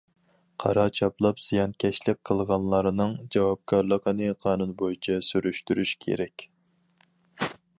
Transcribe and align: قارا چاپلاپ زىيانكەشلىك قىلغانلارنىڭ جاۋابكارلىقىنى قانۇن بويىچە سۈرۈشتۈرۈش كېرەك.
قارا 0.61 0.85
چاپلاپ 0.99 1.41
زىيانكەشلىك 1.47 2.17
قىلغانلارنىڭ 2.29 3.13
جاۋابكارلىقىنى 3.35 4.31
قانۇن 4.47 4.73
بويىچە 4.81 5.19
سۈرۈشتۈرۈش 5.29 5.93
كېرەك. 6.07 6.49